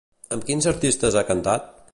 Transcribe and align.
Amb 0.37 0.47
quins 0.47 0.69
artistes 0.73 1.19
ha 1.21 1.25
cantat? 1.31 1.73